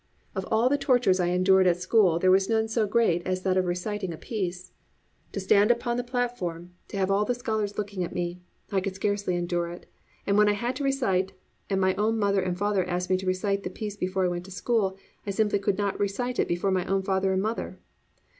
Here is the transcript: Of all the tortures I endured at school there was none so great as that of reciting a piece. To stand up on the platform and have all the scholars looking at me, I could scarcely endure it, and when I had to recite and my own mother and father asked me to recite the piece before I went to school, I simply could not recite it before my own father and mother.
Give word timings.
Of 0.33 0.47
all 0.49 0.67
the 0.67 0.79
tortures 0.79 1.19
I 1.19 1.27
endured 1.27 1.67
at 1.67 1.77
school 1.77 2.17
there 2.17 2.31
was 2.31 2.49
none 2.49 2.67
so 2.67 2.87
great 2.87 3.21
as 3.23 3.43
that 3.43 3.55
of 3.55 3.67
reciting 3.67 4.11
a 4.11 4.17
piece. 4.17 4.71
To 5.33 5.39
stand 5.39 5.71
up 5.71 5.85
on 5.85 5.95
the 5.95 6.03
platform 6.03 6.71
and 6.89 6.99
have 6.99 7.11
all 7.11 7.23
the 7.23 7.35
scholars 7.35 7.77
looking 7.77 8.03
at 8.03 8.11
me, 8.15 8.41
I 8.71 8.81
could 8.81 8.95
scarcely 8.95 9.35
endure 9.35 9.67
it, 9.69 9.85
and 10.25 10.39
when 10.39 10.49
I 10.49 10.53
had 10.53 10.75
to 10.77 10.83
recite 10.83 11.33
and 11.69 11.79
my 11.79 11.93
own 11.97 12.17
mother 12.17 12.41
and 12.41 12.57
father 12.57 12.83
asked 12.85 13.11
me 13.11 13.17
to 13.17 13.27
recite 13.27 13.61
the 13.61 13.69
piece 13.69 13.95
before 13.95 14.25
I 14.25 14.29
went 14.29 14.45
to 14.45 14.51
school, 14.51 14.97
I 15.27 15.29
simply 15.29 15.59
could 15.59 15.77
not 15.77 15.99
recite 15.99 16.39
it 16.39 16.47
before 16.47 16.71
my 16.71 16.87
own 16.87 17.03
father 17.03 17.31
and 17.31 17.41
mother. 17.43 17.77